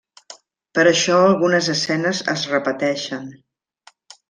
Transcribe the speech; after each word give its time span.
Per 0.77 0.85
això 0.91 1.17
algunes 1.25 1.69
escenes 1.75 2.23
es 2.35 2.47
repeteixen. 2.55 3.31